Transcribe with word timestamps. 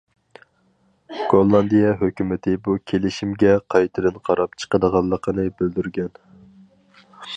گوللاندىيە 1.33 1.91
ھۆكۈمىتى 1.99 2.55
بۇ 2.67 2.77
كېلىشىمگە 2.91 3.51
قايتىدىن 3.75 4.17
قاراپ 4.31 4.57
چىقىدىغانلىقىنى 4.63 5.47
بىلدۈرگەن. 5.61 6.11